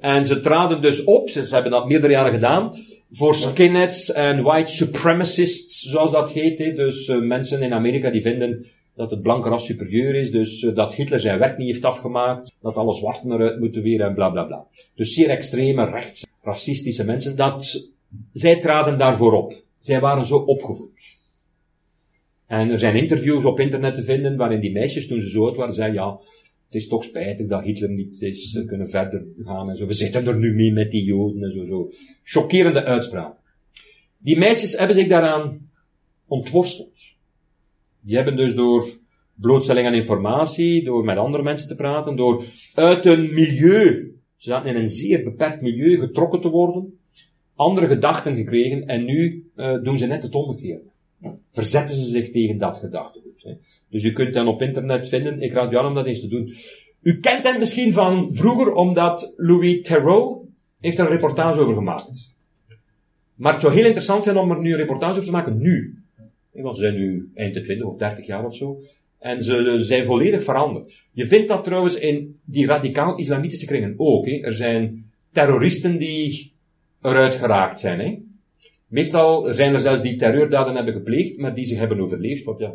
En 0.01 0.25
ze 0.25 0.41
traden 0.41 0.83
dus 0.83 1.05
op, 1.05 1.29
ze 1.29 1.47
hebben 1.51 1.71
dat 1.71 1.87
meerdere 1.87 2.13
jaren 2.13 2.33
gedaan, 2.33 2.77
voor 3.13 3.35
skinheads 3.35 4.13
en 4.13 4.43
white 4.43 4.73
supremacists, 4.73 5.83
zoals 5.83 6.11
dat 6.11 6.31
heet. 6.31 6.77
Dus 6.77 7.09
uh, 7.09 7.23
mensen 7.23 7.63
in 7.63 7.73
Amerika 7.73 8.11
die 8.11 8.23
vinden 8.23 8.67
dat 8.95 9.11
het 9.11 9.23
blanke 9.23 9.49
ras 9.49 9.67
superieur 9.67 10.15
is, 10.15 10.31
dus 10.31 10.63
uh, 10.63 10.75
dat 10.75 10.95
Hitler 10.95 11.21
zijn 11.21 11.39
werk 11.39 11.59
niet 11.59 11.67
heeft 11.67 11.85
afgemaakt, 11.85 12.55
dat 12.61 12.77
alle 12.77 12.95
zwarten 12.95 13.33
eruit 13.33 13.61
moeten 13.61 13.83
weer 13.83 14.01
en 14.01 14.15
bla 14.15 14.31
bla 14.31 14.45
bla. 14.45 14.67
Dus 14.95 15.15
zeer 15.15 15.29
extreme, 15.29 15.85
rechts, 15.85 16.27
racistische 16.43 17.05
mensen, 17.05 17.37
dat, 17.37 17.89
zij 18.33 18.61
traden 18.61 18.99
daarvoor 18.99 19.33
op. 19.33 19.63
Zij 19.79 20.01
waren 20.01 20.27
zo 20.27 20.37
opgevoed. 20.37 21.21
En 22.47 22.71
er 22.71 22.79
zijn 22.79 22.97
interviews 22.97 23.45
op 23.45 23.61
internet 23.61 23.95
te 23.95 24.03
vinden 24.03 24.37
waarin 24.37 24.61
die 24.61 24.73
meisjes, 24.73 25.07
toen 25.07 25.21
ze 25.21 25.31
zo 25.31 25.45
oud 25.45 25.57
waren, 25.57 25.75
zeiden, 25.75 26.03
ja, 26.03 26.19
het 26.73 26.83
is 26.83 26.89
toch 26.89 27.05
spijtig 27.05 27.47
dat 27.47 27.65
Hitler 27.65 27.91
niet 27.91 28.23
is, 28.23 28.53
we 28.53 28.65
kunnen 28.65 28.89
verder 28.89 29.25
gaan 29.45 29.71
en 29.71 29.77
zo. 29.77 29.87
We 29.87 29.93
zitten 29.93 30.27
er 30.27 30.37
nu 30.37 30.55
mee 30.55 30.73
met 30.73 30.91
die 30.91 31.05
Joden 31.05 31.43
en 31.43 31.53
zo, 31.53 31.65
zo. 31.65 31.91
Chockerende 32.23 32.85
uitspraak. 32.85 33.35
Die 34.19 34.39
meisjes 34.39 34.79
hebben 34.79 34.97
zich 34.97 35.09
daaraan 35.09 35.71
ontworsteld. 36.27 36.99
Die 38.01 38.17
hebben 38.17 38.37
dus 38.37 38.55
door 38.55 38.87
blootstelling 39.35 39.87
aan 39.87 39.95
informatie, 39.95 40.85
door 40.85 41.05
met 41.05 41.17
andere 41.17 41.43
mensen 41.43 41.69
te 41.69 41.75
praten, 41.75 42.17
door 42.17 42.45
uit 42.75 43.05
een 43.05 43.35
milieu, 43.35 44.15
ze 44.37 44.51
zaten 44.51 44.71
in 44.71 44.77
een 44.77 44.89
zeer 44.89 45.25
beperkt 45.25 45.63
milieu, 45.63 45.99
getrokken 45.99 46.41
te 46.41 46.49
worden, 46.49 46.99
andere 47.55 47.87
gedachten 47.87 48.37
gekregen 48.37 48.87
en 48.87 49.05
nu 49.05 49.51
uh, 49.57 49.83
doen 49.83 49.99
ze 49.99 50.07
net 50.07 50.23
het 50.23 50.35
omgekeerde. 50.35 50.91
Verzetten 51.51 51.97
ze 51.97 52.11
zich 52.11 52.31
tegen 52.31 52.59
dat 52.59 52.77
gedachtegoed. 52.77 53.32
Dus 53.89 54.05
u 54.05 54.13
kunt 54.13 54.35
hen 54.35 54.47
op 54.47 54.63
internet 54.63 55.09
vinden. 55.09 55.43
Ik 55.43 55.53
raad 55.53 55.73
u 55.73 55.77
aan 55.77 55.87
om 55.87 55.95
dat 55.95 56.07
eens 56.07 56.21
te 56.21 56.29
doen. 56.29 56.53
U 57.03 57.21
kent 57.21 57.45
hen 57.45 57.59
misschien 57.59 57.93
van 57.93 58.35
vroeger, 58.35 58.73
omdat 58.73 59.35
Louis 59.37 59.83
Theroux 59.83 60.49
heeft 60.81 60.99
er 60.99 61.05
een 61.05 61.11
reportage 61.11 61.61
over 61.61 61.75
gemaakt. 61.75 62.35
Maar 63.35 63.53
het 63.53 63.61
zou 63.61 63.75
heel 63.75 63.85
interessant 63.85 64.25
zijn 64.25 64.37
om 64.37 64.51
er 64.51 64.61
nu 64.61 64.71
een 64.71 64.77
reportage 64.77 65.13
over 65.13 65.25
te 65.25 65.31
maken, 65.31 65.59
nu. 65.59 66.03
Want 66.53 66.77
ze 66.77 66.83
zijn 66.83 66.95
nu 66.95 67.31
eind 67.35 67.55
de 67.55 67.63
20 67.63 67.87
of 67.87 67.97
30 67.97 68.27
jaar 68.27 68.45
of 68.45 68.57
zo. 68.57 68.81
En 69.19 69.43
ze 69.43 69.77
zijn 69.81 70.05
volledig 70.05 70.43
veranderd. 70.43 71.03
Je 71.13 71.27
vindt 71.27 71.49
dat 71.49 71.65
trouwens 71.65 71.95
in 71.95 72.41
die 72.45 72.67
radicaal-islamitische 72.67 73.67
kringen 73.67 73.95
ook. 73.97 74.27
Hè. 74.27 74.41
Er 74.41 74.53
zijn 74.53 75.11
terroristen 75.33 75.97
die 75.97 76.53
eruit 77.03 77.35
geraakt 77.35 77.81
zijn. 77.81 78.01
Hè. 78.01 78.19
Meestal 78.93 79.53
zijn 79.53 79.75
er 79.75 79.81
zelfs 79.81 80.03
die 80.03 80.17
terreurdaden 80.17 80.75
hebben 80.75 80.95
gepleegd, 80.95 81.37
maar 81.39 81.55
die 81.55 81.65
zich 81.65 81.79
hebben 81.79 82.01
overleefd. 82.01 82.45
Wat, 82.45 82.59
ja, 82.59 82.75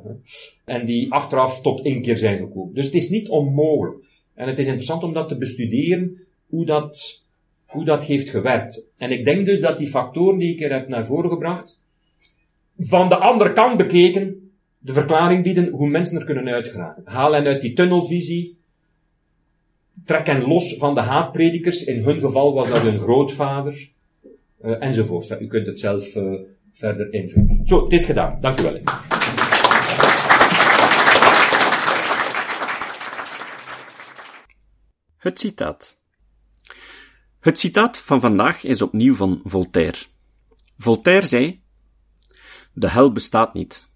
en 0.66 0.86
die 0.86 1.12
achteraf 1.12 1.62
tot 1.62 1.82
één 1.82 2.02
keer 2.02 2.18
zijn 2.18 2.38
gekomen. 2.38 2.74
Dus 2.74 2.86
het 2.86 2.94
is 2.94 3.10
niet 3.10 3.30
onmogelijk. 3.30 4.06
En 4.34 4.48
het 4.48 4.60
is 4.60 4.66
interessant 4.66 5.04
om 5.04 5.14
dat 5.14 5.28
te 5.28 5.38
bestuderen, 5.38 6.18
hoe 6.48 6.66
dat, 6.66 7.24
hoe 7.66 7.86
dat 7.86 8.04
heeft 8.04 8.30
gewerkt. 8.30 8.84
En 8.98 9.12
ik 9.12 9.26
denk 9.26 9.46
dus 9.46 9.60
dat 9.60 9.78
die 9.78 9.88
factoren 9.88 10.40
die 10.40 10.54
ik 10.54 10.62
er 10.62 10.72
heb 10.72 10.88
naar 10.88 11.06
voren 11.06 11.30
gebracht, 11.30 11.80
van 12.78 13.10
de 13.10 13.18
andere 13.18 13.54
kant 13.54 13.78
bekeken, 13.78 14.52
de 14.78 14.94
verklaring 14.94 15.44
bieden 15.44 15.70
hoe 15.70 15.90
mensen 15.90 16.20
er 16.20 16.26
kunnen 16.26 16.48
uitgeraken. 16.48 17.04
Haal 17.06 17.34
uit 17.34 17.62
die 17.62 17.74
tunnelvisie, 17.74 18.58
trek 20.06 20.28
hen 20.28 20.48
los 20.48 20.78
van 20.78 20.96
de 20.96 21.02
haatpredikers. 21.02 21.84
In 21.84 22.04
hun 22.04 22.20
geval 22.20 22.54
was 22.54 22.70
dat 22.70 22.82
hun 22.82 23.00
grootvader 23.00 23.96
uh, 24.62 24.84
enzovoort. 24.84 25.42
U 25.42 25.48
kunt 25.48 25.68
het 25.68 25.80
zelf 25.80 26.16
uh, 26.16 26.40
verder 26.74 27.14
invullen. 27.14 27.62
Zo, 27.64 27.84
het 27.84 27.94
is 27.94 28.06
gedaan. 28.06 28.42
Dank 28.42 28.60
u 28.60 28.64
wel. 28.64 28.82
Het 35.18 35.40
citaat. 35.40 36.00
Het 37.40 37.60
citaat 37.60 37.98
van 37.98 38.20
vandaag 38.20 38.64
is 38.64 38.82
opnieuw 38.82 39.16
van 39.16 39.42
Voltaire. 39.44 39.98
Voltaire 40.78 41.28
zei: 41.28 41.62
De 42.74 42.90
hel 42.90 43.12
bestaat 43.12 43.54
niet. 43.54 43.90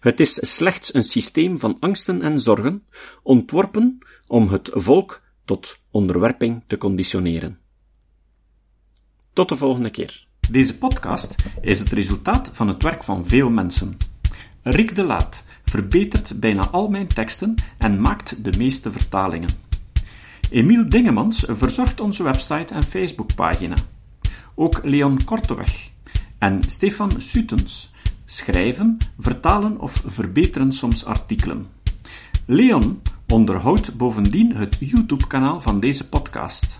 Het 0.00 0.20
is 0.20 0.54
slechts 0.56 0.94
een 0.94 1.04
systeem 1.04 1.58
van 1.58 1.76
angsten 1.80 2.22
en 2.22 2.40
zorgen, 2.40 2.86
ontworpen 3.22 3.98
om 4.26 4.48
het 4.48 4.70
volk 4.72 5.22
tot 5.44 5.78
onderwerping 5.90 6.64
te 6.66 6.76
conditioneren. 6.76 7.58
Tot 9.32 9.48
de 9.48 9.56
volgende 9.56 9.90
keer. 9.90 10.26
Deze 10.50 10.78
podcast 10.78 11.34
is 11.60 11.78
het 11.78 11.92
resultaat 11.92 12.50
van 12.52 12.68
het 12.68 12.82
werk 12.82 13.04
van 13.04 13.26
veel 13.26 13.50
mensen. 13.50 13.96
Rick 14.62 14.94
de 14.94 15.04
Laat 15.04 15.44
verbetert 15.64 16.40
bijna 16.40 16.68
al 16.68 16.88
mijn 16.88 17.06
teksten 17.06 17.54
en 17.78 18.00
maakt 18.00 18.44
de 18.44 18.58
meeste 18.58 18.92
vertalingen. 18.92 19.48
Emiel 20.50 20.88
Dingemans 20.88 21.44
verzorgt 21.48 22.00
onze 22.00 22.22
website 22.22 22.74
en 22.74 22.82
Facebookpagina. 22.82 23.74
Ook 24.54 24.84
Leon 24.84 25.24
Korteweg 25.24 25.90
en 26.38 26.62
Stefan 26.66 27.20
Sutens 27.20 27.92
schrijven, 28.24 28.98
vertalen 29.18 29.80
of 29.80 30.02
verbeteren 30.06 30.72
soms 30.72 31.04
artikelen. 31.04 31.66
Leon 32.46 33.02
onderhoudt 33.28 33.96
bovendien 33.96 34.56
het 34.56 34.76
YouTube-kanaal 34.80 35.60
van 35.60 35.80
deze 35.80 36.08
podcast. 36.08 36.79